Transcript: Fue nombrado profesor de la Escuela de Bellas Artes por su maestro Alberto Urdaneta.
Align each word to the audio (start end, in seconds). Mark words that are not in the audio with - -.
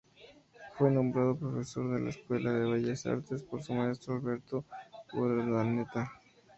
Fue 0.79 0.89
nombrado 0.89 1.37
profesor 1.37 1.93
de 1.93 1.99
la 2.01 2.09
Escuela 2.09 2.51
de 2.51 2.67
Bellas 2.71 3.05
Artes 3.05 3.43
por 3.43 3.61
su 3.61 3.75
maestro 3.75 4.15
Alberto 4.15 4.65
Urdaneta. 5.13 6.11